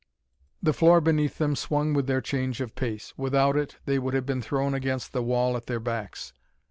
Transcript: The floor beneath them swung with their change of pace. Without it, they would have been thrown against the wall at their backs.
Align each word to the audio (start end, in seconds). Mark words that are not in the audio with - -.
The 0.63 0.73
floor 0.73 0.99
beneath 0.99 1.37
them 1.37 1.55
swung 1.55 1.93
with 1.93 2.07
their 2.07 2.21
change 2.21 2.59
of 2.59 2.73
pace. 2.73 3.13
Without 3.17 3.55
it, 3.55 3.77
they 3.85 3.99
would 3.99 4.15
have 4.15 4.25
been 4.25 4.41
thrown 4.41 4.73
against 4.73 5.13
the 5.13 5.21
wall 5.21 5.55
at 5.55 5.67
their 5.67 5.79
backs. 5.79 6.33